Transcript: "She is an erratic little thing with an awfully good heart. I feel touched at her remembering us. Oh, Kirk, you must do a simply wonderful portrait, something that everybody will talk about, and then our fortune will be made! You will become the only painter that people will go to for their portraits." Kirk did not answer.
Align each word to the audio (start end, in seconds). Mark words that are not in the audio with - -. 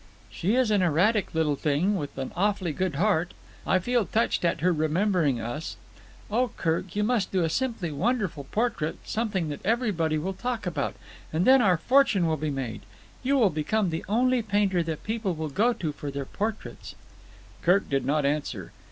"She 0.31 0.55
is 0.55 0.71
an 0.71 0.81
erratic 0.81 1.35
little 1.35 1.55
thing 1.55 1.95
with 1.95 2.17
an 2.17 2.31
awfully 2.35 2.73
good 2.73 2.95
heart. 2.95 3.35
I 3.67 3.77
feel 3.77 4.03
touched 4.07 4.43
at 4.43 4.61
her 4.61 4.73
remembering 4.73 5.39
us. 5.39 5.77
Oh, 6.31 6.47
Kirk, 6.57 6.95
you 6.95 7.03
must 7.03 7.31
do 7.31 7.43
a 7.43 7.49
simply 7.51 7.91
wonderful 7.91 8.45
portrait, 8.45 8.97
something 9.05 9.49
that 9.49 9.63
everybody 9.63 10.17
will 10.17 10.33
talk 10.33 10.65
about, 10.65 10.95
and 11.31 11.45
then 11.45 11.61
our 11.61 11.77
fortune 11.77 12.25
will 12.25 12.35
be 12.37 12.49
made! 12.49 12.81
You 13.21 13.37
will 13.37 13.51
become 13.51 13.91
the 13.91 14.03
only 14.09 14.41
painter 14.41 14.81
that 14.81 15.03
people 15.03 15.35
will 15.35 15.49
go 15.49 15.71
to 15.71 15.91
for 15.91 16.09
their 16.09 16.25
portraits." 16.25 16.95
Kirk 17.61 17.87
did 17.87 18.03
not 18.03 18.25
answer. 18.25 18.71